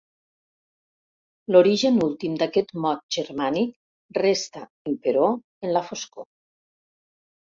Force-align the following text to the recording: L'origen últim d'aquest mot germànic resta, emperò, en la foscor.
L'origen 1.55 1.99
últim 2.05 2.39
d'aquest 2.41 2.73
mot 2.85 3.03
germànic 3.17 4.17
resta, 4.19 4.63
emperò, 4.93 5.27
en 5.69 5.73
la 5.77 5.85
foscor. 5.91 6.27